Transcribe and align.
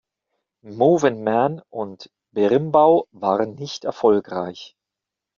Movin' 0.63 1.23
Man" 1.23 1.61
und 1.69 2.09
"Berimbau" 2.31 3.07
waren 3.11 3.53
nicht 3.53 3.85
erfolgreich. 3.85 4.75